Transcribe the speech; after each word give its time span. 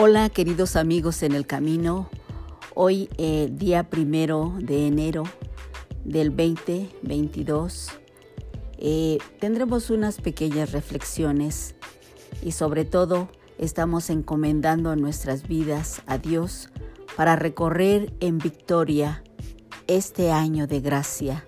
Hola 0.00 0.30
queridos 0.30 0.76
amigos 0.76 1.24
en 1.24 1.32
el 1.32 1.44
camino. 1.44 2.08
Hoy 2.76 3.08
eh, 3.18 3.48
día 3.50 3.90
primero 3.90 4.54
de 4.60 4.86
enero 4.86 5.24
del 6.04 6.28
2022 6.28 7.88
eh, 8.78 9.18
tendremos 9.40 9.90
unas 9.90 10.20
pequeñas 10.20 10.70
reflexiones 10.70 11.74
y 12.44 12.52
sobre 12.52 12.84
todo 12.84 13.28
estamos 13.58 14.08
encomendando 14.08 14.94
nuestras 14.94 15.48
vidas 15.48 16.00
a 16.06 16.18
Dios 16.18 16.68
para 17.16 17.34
recorrer 17.34 18.12
en 18.20 18.38
victoria 18.38 19.24
este 19.88 20.30
año 20.30 20.68
de 20.68 20.80
gracia 20.80 21.44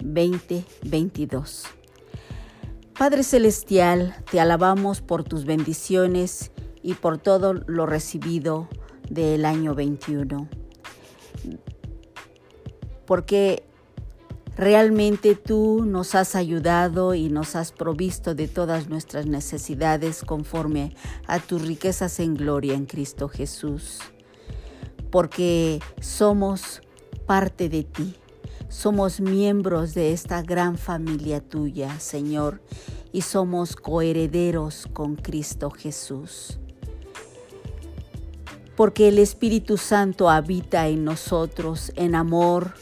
2022. 0.00 1.64
Padre 2.98 3.22
Celestial, 3.22 4.22
te 4.30 4.38
alabamos 4.38 5.00
por 5.00 5.24
tus 5.24 5.46
bendiciones 5.46 6.52
y 6.86 6.94
por 6.94 7.18
todo 7.18 7.52
lo 7.52 7.84
recibido 7.84 8.68
del 9.10 9.44
año 9.44 9.74
21. 9.74 10.48
Porque 13.04 13.64
realmente 14.56 15.34
tú 15.34 15.84
nos 15.84 16.14
has 16.14 16.36
ayudado 16.36 17.14
y 17.14 17.28
nos 17.28 17.56
has 17.56 17.72
provisto 17.72 18.36
de 18.36 18.46
todas 18.46 18.88
nuestras 18.88 19.26
necesidades 19.26 20.22
conforme 20.22 20.94
a 21.26 21.40
tus 21.40 21.66
riquezas 21.66 22.20
en 22.20 22.34
gloria 22.34 22.74
en 22.74 22.86
Cristo 22.86 23.28
Jesús. 23.28 23.98
Porque 25.10 25.80
somos 26.00 26.82
parte 27.26 27.68
de 27.68 27.82
ti. 27.82 28.14
Somos 28.68 29.20
miembros 29.20 29.92
de 29.92 30.12
esta 30.12 30.40
gran 30.42 30.78
familia 30.78 31.40
tuya, 31.40 31.98
Señor, 31.98 32.62
y 33.12 33.22
somos 33.22 33.74
coherederos 33.74 34.86
con 34.92 35.16
Cristo 35.16 35.70
Jesús 35.70 36.60
porque 38.76 39.08
el 39.08 39.18
Espíritu 39.18 39.78
Santo 39.78 40.28
habita 40.28 40.88
en 40.88 41.04
nosotros 41.04 41.92
en 41.96 42.14
amor, 42.14 42.74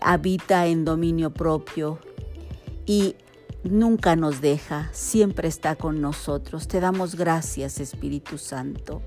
habita 0.00 0.66
en 0.66 0.84
dominio 0.84 1.30
propio 1.30 1.98
y 2.86 3.16
nunca 3.64 4.16
nos 4.16 4.40
deja, 4.40 4.88
siempre 4.92 5.48
está 5.48 5.74
con 5.74 6.00
nosotros. 6.00 6.68
Te 6.68 6.80
damos 6.80 7.16
gracias, 7.16 7.80
Espíritu 7.80 8.38
Santo, 8.38 9.02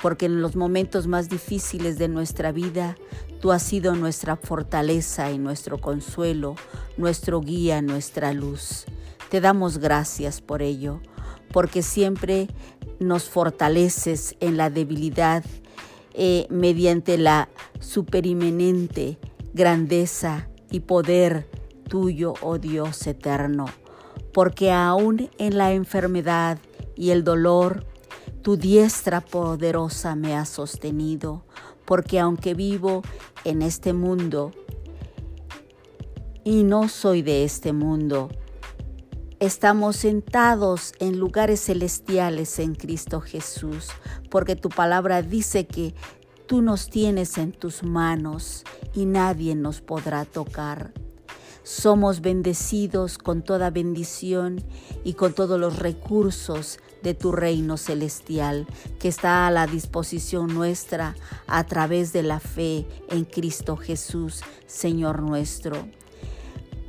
porque 0.00 0.26
en 0.26 0.40
los 0.40 0.56
momentos 0.56 1.06
más 1.06 1.28
difíciles 1.28 1.98
de 1.98 2.08
nuestra 2.08 2.50
vida, 2.50 2.96
tú 3.40 3.52
has 3.52 3.62
sido 3.62 3.94
nuestra 3.94 4.36
fortaleza 4.36 5.30
y 5.30 5.38
nuestro 5.38 5.78
consuelo, 5.78 6.56
nuestro 6.96 7.40
guía, 7.40 7.82
nuestra 7.82 8.32
luz. 8.32 8.86
Te 9.30 9.42
damos 9.42 9.78
gracias 9.78 10.40
por 10.40 10.62
ello, 10.62 11.00
porque 11.52 11.82
siempre 11.82 12.48
nos 13.00 13.24
fortaleces 13.24 14.34
en 14.40 14.56
la 14.56 14.70
debilidad 14.70 15.44
eh, 16.14 16.46
mediante 16.48 17.18
la 17.18 17.48
superimenente 17.80 19.18
grandeza 19.52 20.48
y 20.70 20.80
poder 20.80 21.48
tuyo, 21.88 22.34
oh 22.40 22.58
Dios 22.58 23.06
eterno, 23.06 23.66
porque 24.32 24.72
aún 24.72 25.28
en 25.38 25.58
la 25.58 25.72
enfermedad 25.72 26.58
y 26.96 27.10
el 27.10 27.24
dolor, 27.24 27.84
tu 28.42 28.56
diestra 28.56 29.20
poderosa 29.20 30.14
me 30.14 30.36
ha 30.36 30.44
sostenido, 30.44 31.44
porque 31.84 32.20
aunque 32.20 32.54
vivo 32.54 33.02
en 33.44 33.62
este 33.62 33.92
mundo 33.92 34.52
y 36.44 36.62
no 36.62 36.88
soy 36.88 37.22
de 37.22 37.44
este 37.44 37.72
mundo, 37.72 38.28
Estamos 39.40 39.96
sentados 39.96 40.92
en 41.00 41.18
lugares 41.18 41.60
celestiales 41.60 42.60
en 42.60 42.76
Cristo 42.76 43.20
Jesús, 43.20 43.88
porque 44.30 44.54
tu 44.54 44.68
palabra 44.68 45.22
dice 45.22 45.66
que 45.66 45.92
tú 46.46 46.62
nos 46.62 46.88
tienes 46.88 47.36
en 47.36 47.50
tus 47.50 47.82
manos 47.82 48.62
y 48.94 49.06
nadie 49.06 49.56
nos 49.56 49.80
podrá 49.80 50.24
tocar. 50.24 50.92
Somos 51.64 52.20
bendecidos 52.20 53.18
con 53.18 53.42
toda 53.42 53.70
bendición 53.70 54.62
y 55.02 55.14
con 55.14 55.32
todos 55.32 55.58
los 55.58 55.78
recursos 55.80 56.78
de 57.02 57.14
tu 57.14 57.32
reino 57.32 57.76
celestial 57.76 58.66
que 59.00 59.08
está 59.08 59.48
a 59.48 59.50
la 59.50 59.66
disposición 59.66 60.54
nuestra 60.54 61.16
a 61.48 61.64
través 61.64 62.12
de 62.12 62.22
la 62.22 62.38
fe 62.38 62.86
en 63.08 63.24
Cristo 63.24 63.76
Jesús, 63.76 64.42
Señor 64.66 65.22
nuestro. 65.22 65.88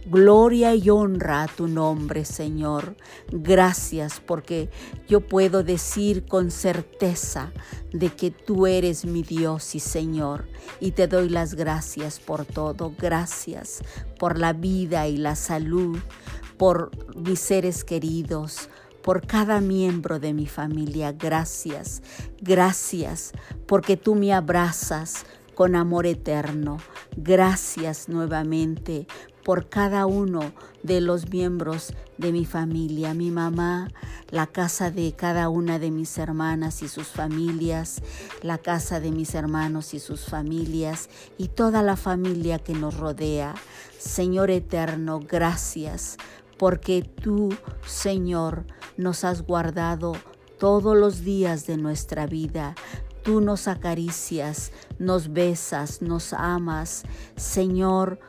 Gloria 0.08 0.76
y 0.76 0.92
honra 0.92 1.44
a 1.44 1.48
tu 1.48 1.68
nombre, 1.68 2.26
Señor. 2.26 2.96
Gracias 3.32 4.20
porque 4.20 4.70
yo 5.08 5.22
puedo 5.22 5.64
decir 5.64 6.26
con 6.26 6.52
certeza 6.52 7.52
de 7.92 8.10
que 8.10 8.30
tú 8.30 8.68
eres 8.68 9.06
mi 9.06 9.24
Dios 9.24 9.74
y 9.74 9.80
Señor. 9.80 10.48
Y 10.80 10.92
te 10.92 11.08
doy 11.08 11.30
las 11.30 11.56
gracias 11.56 12.20
por 12.20 12.46
todo. 12.46 12.94
Gracias 13.00 13.82
por 14.20 14.38
la 14.38 14.54
vida 14.54 15.08
y 15.08 15.18
la 15.18 15.36
salud, 15.36 15.98
por 16.58 16.92
mis 17.16 17.40
seres 17.40 17.84
queridos, 17.84 18.70
por 19.02 19.26
cada 19.26 19.60
miembro 19.60 20.20
de 20.20 20.34
mi 20.34 20.46
familia. 20.46 21.14
Gracias, 21.14 22.04
gracias 22.40 23.32
porque 23.66 23.98
tú 23.98 24.14
me 24.14 24.34
abrazas 24.34 25.26
con 25.56 25.76
amor 25.76 26.06
eterno. 26.06 26.78
Gracias 27.16 28.08
nuevamente 28.08 29.08
por 29.46 29.70
cada 29.70 30.08
uno 30.08 30.42
de 30.82 31.02
los 31.02 31.30
miembros 31.30 31.94
de 32.18 32.32
mi 32.32 32.46
familia, 32.46 33.14
mi 33.14 33.30
mamá, 33.30 33.92
la 34.32 34.48
casa 34.48 34.90
de 34.90 35.14
cada 35.16 35.50
una 35.50 35.78
de 35.78 35.92
mis 35.92 36.18
hermanas 36.18 36.82
y 36.82 36.88
sus 36.88 37.10
familias, 37.10 38.02
la 38.42 38.58
casa 38.58 39.00
de 39.00 39.12
mis 39.12 39.36
hermanos 39.36 39.94
y 39.94 40.00
sus 40.00 40.26
familias 40.26 41.10
y 41.38 41.50
toda 41.50 41.84
la 41.84 41.96
familia 41.96 42.58
que 42.58 42.74
nos 42.74 42.98
rodea. 42.98 43.54
Señor 44.00 44.50
eterno, 44.50 45.20
gracias 45.20 46.18
porque 46.58 47.04
tú, 47.04 47.50
Señor, 47.86 48.66
nos 48.98 49.24
has 49.24 49.44
guardado 49.44 50.14
todos 50.58 50.98
los 50.98 51.24
días 51.24 51.68
de 51.68 51.78
nuestra 51.78 52.26
vida. 52.26 52.74
Tú 53.24 53.42
nos 53.42 53.68
acaricias, 53.68 54.72
nos 54.98 55.34
besas, 55.34 56.02
nos 56.02 56.34
amas. 56.34 57.04
Señor, 57.36 58.20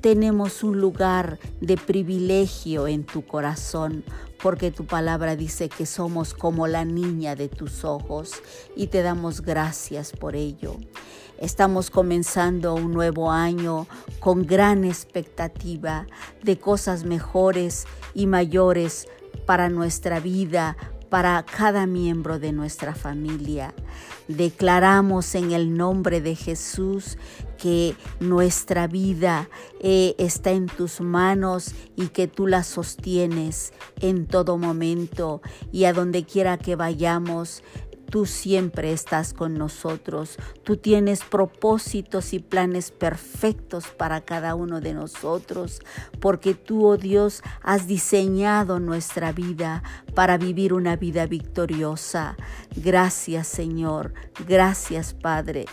tenemos 0.00 0.62
un 0.62 0.80
lugar 0.80 1.38
de 1.60 1.76
privilegio 1.76 2.86
en 2.86 3.04
tu 3.04 3.24
corazón, 3.26 4.04
porque 4.42 4.70
tu 4.70 4.86
palabra 4.86 5.36
dice 5.36 5.68
que 5.68 5.86
somos 5.86 6.34
como 6.34 6.66
la 6.66 6.84
niña 6.84 7.34
de 7.34 7.48
tus 7.48 7.84
ojos 7.84 8.32
y 8.76 8.88
te 8.88 9.02
damos 9.02 9.40
gracias 9.42 10.12
por 10.12 10.36
ello. 10.36 10.76
Estamos 11.38 11.90
comenzando 11.90 12.74
un 12.74 12.92
nuevo 12.92 13.30
año 13.30 13.86
con 14.20 14.46
gran 14.46 14.84
expectativa 14.84 16.06
de 16.42 16.58
cosas 16.58 17.04
mejores 17.04 17.86
y 18.14 18.26
mayores 18.26 19.06
para 19.44 19.68
nuestra 19.68 20.18
vida, 20.18 20.76
para 21.10 21.44
cada 21.44 21.86
miembro 21.86 22.38
de 22.38 22.52
nuestra 22.52 22.94
familia. 22.94 23.74
Declaramos 24.28 25.34
en 25.34 25.52
el 25.52 25.76
nombre 25.76 26.20
de 26.20 26.34
Jesús 26.34 27.18
que 27.56 27.96
nuestra 28.20 28.86
vida 28.86 29.48
eh, 29.80 30.14
está 30.18 30.50
en 30.50 30.66
tus 30.66 31.00
manos 31.00 31.74
y 31.96 32.08
que 32.08 32.28
tú 32.28 32.46
la 32.46 32.62
sostienes 32.62 33.72
en 34.00 34.26
todo 34.26 34.58
momento 34.58 35.40
y 35.72 35.84
a 35.84 35.92
donde 35.92 36.24
quiera 36.24 36.58
que 36.58 36.76
vayamos 36.76 37.62
Tú 38.10 38.24
siempre 38.24 38.92
estás 38.92 39.32
con 39.32 39.54
nosotros. 39.54 40.36
Tú 40.62 40.76
tienes 40.76 41.24
propósitos 41.24 42.32
y 42.34 42.38
planes 42.38 42.92
perfectos 42.92 43.88
para 43.88 44.20
cada 44.20 44.54
uno 44.54 44.80
de 44.80 44.94
nosotros, 44.94 45.80
porque 46.20 46.54
tú, 46.54 46.86
oh 46.86 46.96
Dios, 46.96 47.42
has 47.62 47.86
diseñado 47.86 48.78
nuestra 48.78 49.32
vida 49.32 49.82
para 50.14 50.38
vivir 50.38 50.72
una 50.72 50.96
vida 50.96 51.26
victoriosa. 51.26 52.36
Gracias, 52.76 53.48
Señor. 53.48 54.14
Gracias, 54.46 55.12
Padre 55.12 55.66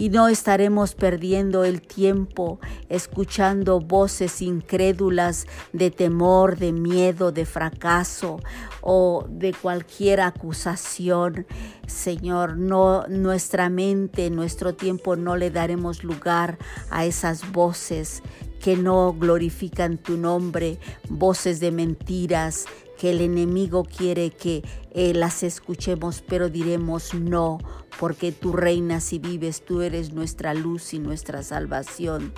y 0.00 0.08
no 0.08 0.28
estaremos 0.28 0.94
perdiendo 0.94 1.62
el 1.62 1.82
tiempo 1.82 2.58
escuchando 2.88 3.80
voces 3.80 4.40
incrédulas 4.40 5.46
de 5.74 5.90
temor, 5.90 6.56
de 6.56 6.72
miedo, 6.72 7.32
de 7.32 7.44
fracaso 7.44 8.40
o 8.80 9.26
de 9.28 9.52
cualquier 9.52 10.22
acusación. 10.22 11.46
Señor, 11.86 12.56
no 12.56 13.06
nuestra 13.08 13.68
mente, 13.68 14.30
nuestro 14.30 14.74
tiempo 14.74 15.16
no 15.16 15.36
le 15.36 15.50
daremos 15.50 16.02
lugar 16.02 16.56
a 16.88 17.04
esas 17.04 17.52
voces 17.52 18.22
que 18.58 18.76
no 18.76 19.12
glorifican 19.12 19.98
tu 19.98 20.16
nombre, 20.16 20.78
voces 21.10 21.60
de 21.60 21.72
mentiras, 21.72 22.64
que 23.00 23.12
el 23.12 23.22
enemigo 23.22 23.84
quiere 23.84 24.30
que 24.30 24.62
eh, 24.92 25.14
las 25.14 25.42
escuchemos, 25.42 26.22
pero 26.26 26.50
diremos 26.50 27.14
no, 27.14 27.56
porque 28.00 28.32
tú 28.32 28.54
reinas 28.54 29.12
y 29.12 29.18
vives, 29.18 29.62
tú 29.62 29.82
eres 29.82 30.14
nuestra 30.14 30.54
luz 30.54 30.94
y 30.94 30.98
nuestra 30.98 31.42
salvación. 31.42 32.32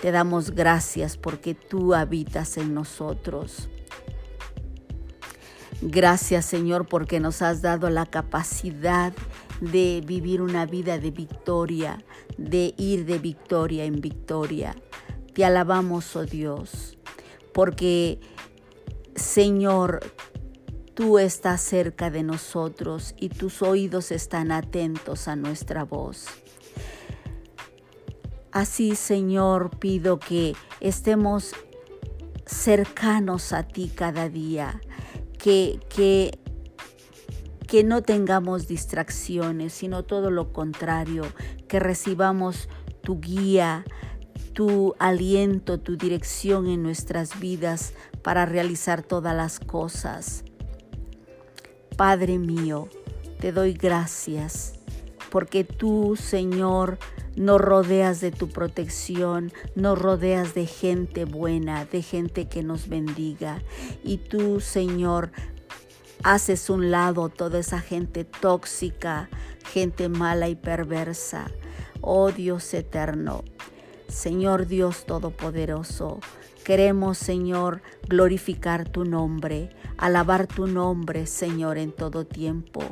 Te 0.00 0.12
damos 0.12 0.52
gracias 0.52 1.16
porque 1.16 1.56
tú 1.56 1.94
habitas 1.94 2.56
en 2.58 2.74
nosotros. 2.74 3.68
Gracias 5.82 6.44
Señor 6.44 6.86
porque 6.86 7.18
nos 7.18 7.42
has 7.42 7.60
dado 7.60 7.90
la 7.90 8.06
capacidad 8.06 9.12
de 9.60 10.00
vivir 10.06 10.40
una 10.40 10.64
vida 10.64 11.00
de 11.00 11.10
victoria, 11.10 12.04
de 12.36 12.72
ir 12.76 13.04
de 13.04 13.18
victoria 13.18 13.84
en 13.84 14.00
victoria. 14.00 14.76
Te 15.34 15.44
alabamos, 15.44 16.14
oh 16.14 16.24
Dios, 16.24 16.98
porque 17.52 18.20
Señor, 19.16 19.98
tú 20.98 21.20
estás 21.20 21.60
cerca 21.60 22.10
de 22.10 22.24
nosotros 22.24 23.14
y 23.16 23.28
tus 23.28 23.62
oídos 23.62 24.10
están 24.10 24.50
atentos 24.50 25.28
a 25.28 25.36
nuestra 25.36 25.84
voz. 25.84 26.26
Así, 28.50 28.96
Señor, 28.96 29.78
pido 29.78 30.18
que 30.18 30.56
estemos 30.80 31.54
cercanos 32.46 33.52
a 33.52 33.62
ti 33.62 33.92
cada 33.94 34.28
día, 34.28 34.80
que, 35.38 35.78
que, 35.88 36.40
que 37.68 37.84
no 37.84 38.02
tengamos 38.02 38.66
distracciones, 38.66 39.74
sino 39.74 40.02
todo 40.02 40.32
lo 40.32 40.52
contrario, 40.52 41.22
que 41.68 41.78
recibamos 41.78 42.68
tu 43.04 43.20
guía, 43.20 43.84
tu 44.52 44.96
aliento, 44.98 45.78
tu 45.78 45.96
dirección 45.96 46.66
en 46.66 46.82
nuestras 46.82 47.38
vidas 47.38 47.94
para 48.24 48.46
realizar 48.46 49.04
todas 49.04 49.36
las 49.36 49.60
cosas. 49.60 50.42
Padre 51.98 52.38
mío, 52.38 52.88
te 53.40 53.50
doy 53.50 53.72
gracias 53.72 54.74
porque 55.32 55.64
tú, 55.64 56.14
Señor, 56.14 56.96
nos 57.34 57.60
rodeas 57.60 58.20
de 58.20 58.30
tu 58.30 58.48
protección, 58.48 59.50
nos 59.74 59.98
rodeas 59.98 60.54
de 60.54 60.66
gente 60.66 61.24
buena, 61.24 61.86
de 61.86 62.02
gente 62.02 62.46
que 62.46 62.62
nos 62.62 62.88
bendiga. 62.88 63.64
Y 64.04 64.18
tú, 64.18 64.60
Señor, 64.60 65.32
haces 66.22 66.70
un 66.70 66.92
lado 66.92 67.30
toda 67.30 67.58
esa 67.58 67.80
gente 67.80 68.24
tóxica, 68.24 69.28
gente 69.72 70.08
mala 70.08 70.48
y 70.48 70.54
perversa. 70.54 71.50
Oh 72.00 72.30
Dios 72.30 72.72
eterno, 72.74 73.42
Señor 74.06 74.68
Dios 74.68 75.04
Todopoderoso, 75.04 76.20
queremos, 76.68 77.16
Señor, 77.16 77.80
glorificar 78.10 78.86
tu 78.86 79.06
nombre, 79.06 79.70
alabar 79.96 80.46
tu 80.46 80.66
nombre, 80.66 81.24
Señor, 81.24 81.78
en 81.78 81.92
todo 81.92 82.26
tiempo. 82.26 82.82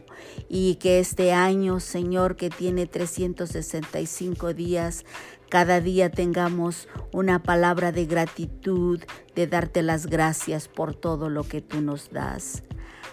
Y 0.48 0.76
que 0.76 0.98
este 0.98 1.34
año, 1.34 1.78
Señor, 1.78 2.36
que 2.36 2.48
tiene 2.48 2.86
365 2.86 4.54
días, 4.54 5.04
cada 5.50 5.82
día 5.82 6.10
tengamos 6.10 6.88
una 7.12 7.42
palabra 7.42 7.92
de 7.92 8.06
gratitud, 8.06 9.02
de 9.34 9.46
darte 9.46 9.82
las 9.82 10.06
gracias 10.06 10.68
por 10.68 10.94
todo 10.94 11.28
lo 11.28 11.44
que 11.44 11.60
tú 11.60 11.82
nos 11.82 12.08
das. 12.08 12.62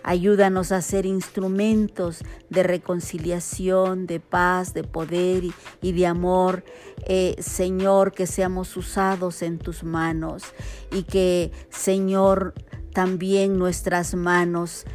Ayúdanos 0.03 0.71
a 0.71 0.81
ser 0.81 1.05
instrumentos 1.05 2.19
de 2.49 2.63
reconciliación, 2.63 4.05
de 4.05 4.19
paz, 4.19 4.73
de 4.73 4.83
poder 4.83 5.43
y, 5.81 5.91
de 5.93 6.05
amor. 6.05 6.63
Eh, 7.05 7.35
Señor, 7.39 8.11
que 8.11 8.27
seamos 8.27 8.75
usados 8.75 9.41
en 9.41 9.59
tus 9.59 9.83
manos 9.83 10.43
y 10.91 11.03
que, 11.03 11.51
Señor, 11.69 12.53
también 12.93 13.57
nuestras 13.57 14.13
manos 14.13 14.85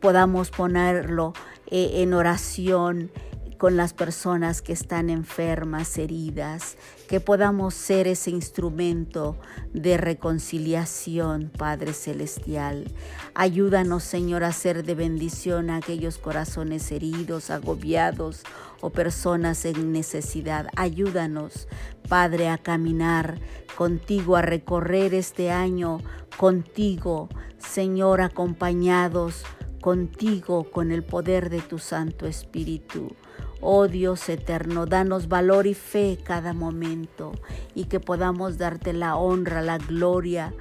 podamos 0.00 0.50
ponerlo 0.50 1.32
eh, 1.66 2.02
en 2.02 2.14
oración 2.14 3.10
con 3.58 3.76
las 3.76 3.92
personas 3.92 4.62
que 4.62 4.72
están 4.72 5.10
enfermas, 5.10 5.98
heridas, 5.98 6.76
que 7.08 7.20
podamos 7.20 7.74
ser 7.74 8.06
ese 8.06 8.30
instrumento 8.30 9.36
de 9.74 9.96
reconciliación, 9.96 11.50
Padre 11.58 11.92
Celestial. 11.92 12.90
Ayúdanos, 13.34 14.04
Señor, 14.04 14.44
a 14.44 14.52
ser 14.52 14.84
de 14.84 14.94
bendición 14.94 15.70
a 15.70 15.76
aquellos 15.76 16.18
corazones 16.18 16.90
heridos, 16.92 17.50
agobiados 17.50 18.44
o 18.80 18.90
personas 18.90 19.64
en 19.64 19.90
necesidad. 19.92 20.68
Ayúdanos, 20.76 21.66
Padre, 22.08 22.48
a 22.48 22.58
caminar 22.58 23.40
contigo, 23.76 24.36
a 24.36 24.42
recorrer 24.42 25.14
este 25.14 25.50
año 25.50 25.98
contigo, 26.36 27.28
Señor, 27.58 28.20
acompañados 28.20 29.42
contigo 29.80 30.70
con 30.70 30.92
el 30.92 31.02
poder 31.02 31.50
de 31.50 31.60
tu 31.60 31.78
Santo 31.78 32.26
Espíritu. 32.26 33.16
Oh 33.60 33.88
Dios 33.88 34.28
eterno, 34.28 34.86
danos 34.86 35.28
valor 35.28 35.66
y 35.66 35.74
fe 35.74 36.18
cada 36.22 36.52
momento 36.52 37.32
y 37.74 37.84
que 37.84 37.98
podamos 37.98 38.56
darte 38.56 38.92
la 38.92 39.16
honra, 39.16 39.62
la 39.62 39.78
gloria 39.78 40.54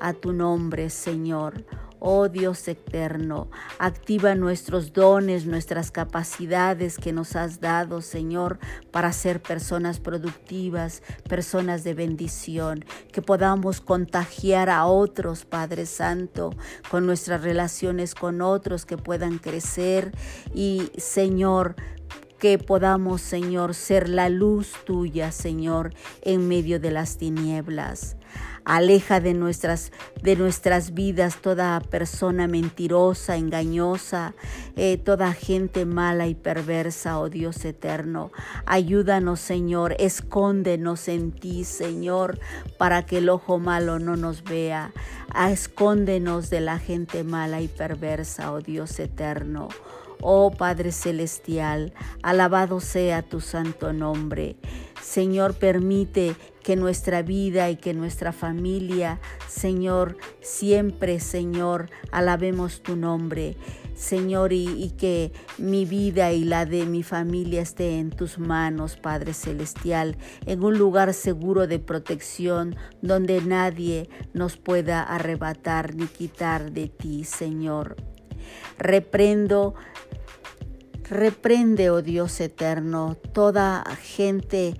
a 0.00 0.12
tu 0.12 0.32
nombre, 0.32 0.88
Señor. 0.90 1.64
Oh 2.06 2.28
Dios 2.28 2.68
eterno, 2.68 3.48
activa 3.78 4.34
nuestros 4.34 4.92
dones, 4.92 5.46
nuestras 5.46 5.90
capacidades 5.90 6.98
que 6.98 7.14
nos 7.14 7.34
has 7.34 7.62
dado, 7.62 8.02
Señor, 8.02 8.58
para 8.90 9.10
ser 9.10 9.40
personas 9.40 10.00
productivas, 10.00 11.02
personas 11.26 11.82
de 11.82 11.94
bendición, 11.94 12.84
que 13.10 13.22
podamos 13.22 13.80
contagiar 13.80 14.68
a 14.68 14.84
otros, 14.84 15.46
Padre 15.46 15.86
Santo, 15.86 16.50
con 16.90 17.06
nuestras 17.06 17.42
relaciones 17.42 18.14
con 18.14 18.42
otros, 18.42 18.84
que 18.84 18.98
puedan 18.98 19.38
crecer 19.38 20.12
y, 20.54 20.90
Señor, 20.98 21.74
que 22.44 22.58
podamos, 22.58 23.22
Señor, 23.22 23.72
ser 23.72 24.06
la 24.06 24.28
luz 24.28 24.74
tuya, 24.84 25.32
Señor, 25.32 25.94
en 26.20 26.46
medio 26.46 26.78
de 26.78 26.90
las 26.90 27.16
tinieblas. 27.16 28.18
Aleja 28.66 29.18
de 29.18 29.32
nuestras, 29.32 29.92
de 30.22 30.36
nuestras 30.36 30.92
vidas 30.92 31.40
toda 31.40 31.80
persona 31.80 32.46
mentirosa, 32.46 33.38
engañosa, 33.38 34.34
eh, 34.76 34.98
toda 34.98 35.32
gente 35.32 35.86
mala 35.86 36.26
y 36.26 36.34
perversa, 36.34 37.18
oh 37.18 37.30
Dios 37.30 37.64
eterno. 37.64 38.30
Ayúdanos, 38.66 39.40
Señor, 39.40 39.96
escóndenos 39.98 41.08
en 41.08 41.32
ti, 41.32 41.64
Señor, 41.64 42.38
para 42.76 43.06
que 43.06 43.18
el 43.18 43.30
ojo 43.30 43.58
malo 43.58 43.98
no 43.98 44.16
nos 44.16 44.44
vea. 44.44 44.92
Escóndenos 45.50 46.50
de 46.50 46.60
la 46.60 46.78
gente 46.78 47.24
mala 47.24 47.62
y 47.62 47.68
perversa, 47.68 48.52
oh 48.52 48.60
Dios 48.60 48.98
eterno. 48.98 49.70
Oh 50.20 50.50
Padre 50.50 50.92
Celestial, 50.92 51.92
alabado 52.22 52.80
sea 52.80 53.22
tu 53.22 53.40
santo 53.40 53.92
nombre. 53.92 54.56
Señor, 55.02 55.54
permite 55.54 56.34
que 56.62 56.76
nuestra 56.76 57.22
vida 57.22 57.68
y 57.70 57.76
que 57.76 57.92
nuestra 57.92 58.32
familia, 58.32 59.20
Señor, 59.48 60.16
siempre, 60.40 61.20
Señor, 61.20 61.90
alabemos 62.10 62.82
tu 62.82 62.96
nombre. 62.96 63.56
Señor, 63.94 64.52
y, 64.52 64.90
que 64.98 65.32
mi 65.56 65.84
vida 65.84 66.32
y 66.32 66.44
la 66.44 66.66
de 66.66 66.84
mi 66.84 67.02
familia 67.02 67.62
esté 67.62 67.98
en 68.00 68.10
tus 68.10 68.38
manos, 68.38 68.96
Padre 68.96 69.34
Celestial, 69.34 70.16
en 70.46 70.64
un 70.64 70.76
lugar 70.76 71.14
seguro 71.14 71.68
de 71.68 71.78
protección 71.78 72.74
donde 73.02 73.40
nadie 73.40 74.08
nos 74.32 74.56
pueda 74.56 75.02
arrebatar 75.02 75.94
ni 75.94 76.06
quitar 76.06 76.72
de 76.72 76.88
ti, 76.88 77.24
Señor. 77.24 77.96
Reprendo 78.78 79.74
Reprende, 81.10 81.90
oh 81.90 82.00
Dios 82.00 82.40
eterno, 82.40 83.16
toda 83.32 83.84
gente 84.02 84.74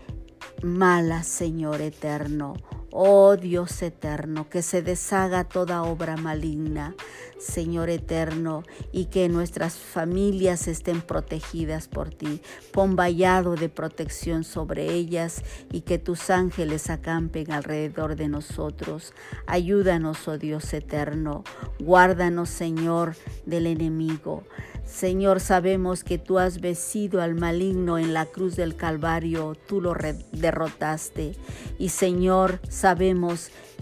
mala, 0.63 1.23
Señor 1.23 1.83
eterno. 1.83 2.55
Oh 2.97 3.37
Dios 3.37 3.83
eterno, 3.83 4.49
que 4.49 4.63
se 4.63 4.81
deshaga 4.81 5.43
toda 5.43 5.83
obra 5.83 6.17
maligna, 6.17 6.95
Señor 7.41 7.91
eterno, 7.91 8.63
y 8.93 9.07
que 9.07 9.29
nuestras 9.29 9.75
familias 9.75 10.69
estén 10.69 11.01
protegidas 11.01 11.89
por 11.89 12.11
ti. 12.11 12.41
Pon 12.71 12.95
vallado 12.95 13.57
de 13.57 13.69
protección 13.69 14.45
sobre 14.45 14.93
ellas 14.93 15.43
y 15.73 15.81
que 15.81 15.99
tus 15.99 16.31
ángeles 16.31 16.89
acampen 16.89 17.51
alrededor 17.51 18.15
de 18.15 18.29
nosotros. 18.29 19.13
Ayúdanos, 19.49 20.29
oh 20.29 20.39
Dios 20.39 20.73
eterno. 20.73 21.43
Guárdanos, 21.81 22.49
Señor, 22.49 23.17
del 23.45 23.67
enemigo. 23.67 24.45
Señor, 24.87 25.41
sabemos 25.41 26.05
que 26.05 26.19
tú 26.19 26.39
has 26.39 26.61
vencido 26.61 27.23
al 27.23 27.35
maligno 27.35 27.99
en 27.99 28.13
la 28.13 28.27
cruz 28.27 28.55
del 28.55 28.77
Calvario, 28.77 29.57
tú 29.67 29.81
lo 29.81 29.95
derrotaste. 30.33 31.33
Y 31.79 31.89
Señor, 31.89 32.61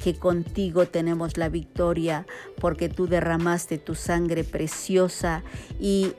que 0.03 0.15
contigo 0.15 0.87
tenemos 0.87 1.37
la 1.37 1.49
victoria 1.49 2.27
porque 2.61 2.89
tú 2.89 3.09
derramaste 3.09 3.79
tu 3.79 3.95
sangre 3.95 4.45
preciosa 4.45 5.43
y 5.81 6.13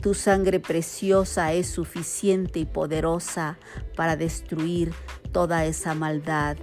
tu 0.00 0.14
sangre 0.14 0.58
preciosa 0.58 1.52
es 1.52 1.68
suficiente 1.68 2.58
y 2.58 2.64
poderosa 2.64 3.58
para 3.96 4.16
destruir 4.16 4.92
toda 5.30 5.64
esa 5.66 5.94
maldad 5.94 6.56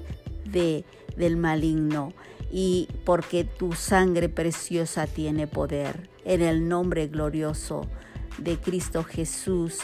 de, 0.46 0.84
del 1.16 1.38
maligno 1.38 2.14
y 2.52 2.88
porque 3.06 3.44
tu 3.44 3.74
sangre 3.74 4.28
preciosa 4.28 5.06
tiene 5.08 5.48
poder. 5.48 6.10
En 6.26 6.42
el 6.42 6.68
nombre 6.68 7.08
glorioso 7.08 7.88
de 8.40 8.58
Cristo 8.58 9.04
Jesús, 9.04 9.80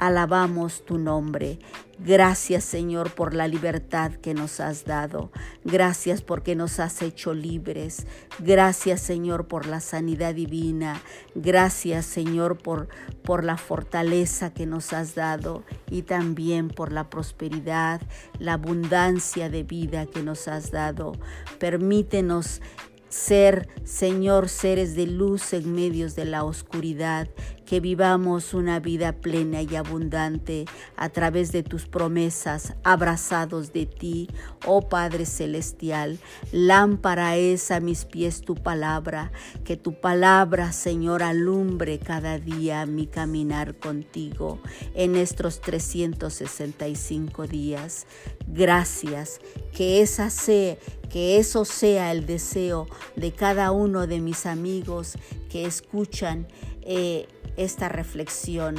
alabamos 0.00 0.84
tu 0.86 0.98
nombre. 0.98 1.58
Gracias 1.98 2.64
Señor 2.64 3.14
por 3.14 3.34
la 3.34 3.46
libertad 3.46 4.12
que 4.12 4.32
nos 4.32 4.58
has 4.58 4.86
dado. 4.86 5.30
Gracias 5.62 6.22
porque 6.22 6.56
nos 6.56 6.80
has 6.80 7.02
hecho 7.02 7.34
libres. 7.34 8.06
Gracias 8.38 9.02
Señor 9.02 9.46
por 9.46 9.66
la 9.66 9.80
sanidad 9.80 10.34
divina. 10.34 11.02
Gracias 11.34 12.06
Señor 12.06 12.56
por, 12.56 12.88
por 13.22 13.44
la 13.44 13.58
fortaleza 13.58 14.54
que 14.54 14.64
nos 14.64 14.94
has 14.94 15.14
dado 15.14 15.64
y 15.90 16.02
también 16.02 16.68
por 16.68 16.90
la 16.90 17.10
prosperidad, 17.10 18.00
la 18.38 18.54
abundancia 18.54 19.50
de 19.50 19.62
vida 19.62 20.06
que 20.06 20.22
nos 20.22 20.48
has 20.48 20.70
dado. 20.70 21.12
Permítenos 21.58 22.62
ser, 23.10 23.68
Señor, 23.84 24.48
seres 24.48 24.94
de 24.94 25.06
luz 25.06 25.52
en 25.52 25.74
medios 25.74 26.14
de 26.14 26.24
la 26.24 26.44
oscuridad, 26.44 27.28
que 27.70 27.78
vivamos 27.78 28.52
una 28.52 28.80
vida 28.80 29.12
plena 29.12 29.62
y 29.62 29.76
abundante 29.76 30.64
a 30.96 31.08
través 31.10 31.52
de 31.52 31.62
tus 31.62 31.86
promesas, 31.86 32.74
abrazados 32.82 33.72
de 33.72 33.86
ti, 33.86 34.28
oh 34.66 34.88
Padre 34.88 35.24
Celestial. 35.24 36.18
Lámpara 36.50 37.36
es 37.36 37.70
a 37.70 37.78
mis 37.78 38.06
pies 38.06 38.40
tu 38.40 38.56
palabra, 38.56 39.30
que 39.62 39.76
tu 39.76 40.00
palabra, 40.00 40.72
Señor, 40.72 41.22
alumbre 41.22 42.00
cada 42.00 42.40
día 42.40 42.86
mi 42.86 43.06
caminar 43.06 43.76
contigo 43.78 44.58
en 44.94 45.14
estos 45.14 45.60
365 45.60 47.46
días. 47.46 48.08
Gracias, 48.48 49.40
que 49.72 50.02
esa 50.02 50.28
sea 50.28 50.76
que 51.10 51.38
eso 51.38 51.64
sea 51.64 52.12
el 52.12 52.24
deseo 52.24 52.86
de 53.16 53.32
cada 53.32 53.72
uno 53.72 54.06
de 54.06 54.20
mis 54.20 54.46
amigos 54.46 55.18
que 55.50 55.66
escuchan 55.66 56.46
eh, 56.92 57.28
esta 57.56 57.88
reflexión 57.88 58.74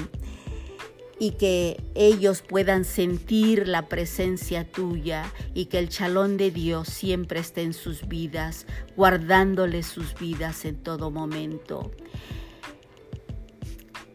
y 1.17 1.31
que 1.31 1.81
ellos 1.95 2.41
puedan 2.41 2.83
sentir 2.83 3.69
la 3.69 3.87
presencia 3.87 4.69
tuya 4.69 5.31
y 5.53 5.67
que 5.67 5.79
el 5.79 5.87
chalón 5.87 6.35
de 6.35 6.51
Dios 6.51 6.89
siempre 6.89 7.39
esté 7.39 7.61
en 7.61 7.71
sus 7.71 8.09
vidas, 8.09 8.65
guardándoles 8.97 9.85
sus 9.85 10.13
vidas 10.19 10.65
en 10.65 10.75
todo 10.75 11.09
momento. 11.09 11.91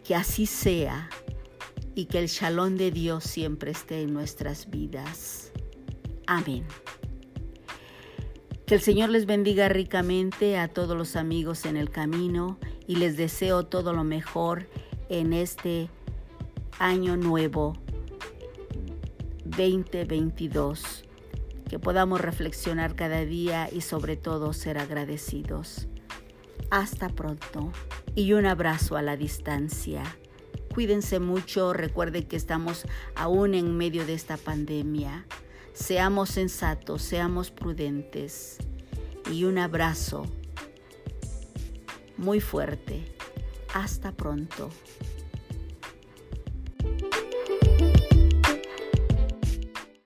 Que 0.05 0.15
así 0.15 0.45
sea 0.45 1.09
y 1.95 2.05
que 2.05 2.19
el 2.19 2.29
chalón 2.29 2.77
de 2.77 2.91
Dios 2.91 3.25
siempre 3.25 3.71
esté 3.71 4.03
en 4.03 4.13
nuestras 4.13 4.69
vidas. 4.69 5.53
Amén. 6.27 6.67
Que 8.67 8.75
el 8.75 8.83
Señor 8.83 9.09
les 9.09 9.25
bendiga 9.25 9.71
ricamente 9.71 10.59
a 10.59 10.69
todos 10.69 10.99
los 10.99 11.17
amigos 11.17 11.65
en 11.65 11.79
el 11.79 11.89
camino 11.89 12.59
y 12.87 12.97
les 12.97 13.17
deseo 13.17 13.65
todo 13.67 13.93
lo 13.93 14.05
mejor 14.05 14.67
en 15.09 15.33
este 15.33 15.89
año 16.79 17.17
nuevo 17.17 17.75
2022. 19.45 21.05
Que 21.69 21.79
podamos 21.79 22.21
reflexionar 22.21 22.95
cada 22.95 23.25
día 23.25 23.69
y 23.73 23.81
sobre 23.81 24.17
todo 24.17 24.53
ser 24.53 24.79
agradecidos. 24.79 25.89
Hasta 26.71 27.09
pronto 27.09 27.73
y 28.15 28.33
un 28.33 28.47
abrazo 28.47 28.97
a 28.97 29.03
la 29.03 29.17
distancia. 29.17 30.03
Cuídense 30.75 31.21
mucho, 31.21 31.73
recuerden 31.73 32.25
que 32.25 32.37
estamos 32.37 32.85
aún 33.15 33.55
en 33.55 33.77
medio 33.77 34.05
de 34.07 34.15
esta 34.15 34.37
pandemia. 34.37 35.27
Seamos 35.73 36.31
sensatos, 36.31 37.03
seamos 37.03 37.51
prudentes 37.51 38.59
y 39.33 39.45
un 39.45 39.59
abrazo 39.59 40.25
muy 42.19 42.41
fuerte. 42.41 43.05
Hasta 43.75 44.13
pronto. 44.13 44.71